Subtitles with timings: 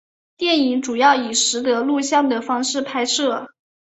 [0.35, 3.53] 电影主要以拾得录像的方式拍摄。